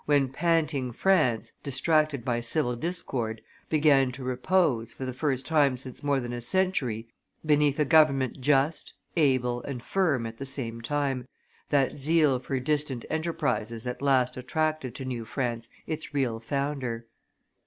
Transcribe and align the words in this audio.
when 0.07 0.27
panting 0.27 0.91
France, 0.91 1.51
distracted 1.61 2.25
by 2.25 2.41
civil 2.41 2.75
discord, 2.75 3.39
began 3.69 4.11
to 4.11 4.23
repose, 4.23 4.91
for 4.91 5.05
the 5.05 5.13
first 5.13 5.45
time 5.45 5.77
since 5.77 6.01
more 6.01 6.19
than 6.19 6.33
a 6.33 6.41
century, 6.41 7.07
beneath 7.45 7.77
a 7.77 7.85
government 7.85 8.41
just, 8.41 8.93
able, 9.15 9.61
and 9.61 9.83
firm 9.83 10.25
at 10.25 10.39
the 10.39 10.43
same 10.43 10.81
time, 10.81 11.27
that 11.69 11.95
zeal 11.97 12.39
for 12.39 12.59
distant 12.59 13.05
enterprises 13.11 13.85
at 13.85 14.01
last 14.01 14.35
attracted 14.35 14.95
to 14.95 15.05
New 15.05 15.23
France 15.23 15.69
its 15.85 16.15
real 16.15 16.39
founder. 16.39 17.05